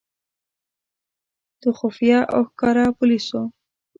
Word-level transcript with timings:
د 1.61 1.63
خفیه 1.77 2.19
او 2.35 2.41
ښکاره 2.49 2.85
پولیسو. 2.97 3.41